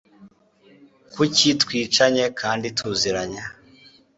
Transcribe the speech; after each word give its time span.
kuki 1.13 1.47
twicanye 1.61 2.25
kandi 2.39 2.67
tuziranye 2.77 3.41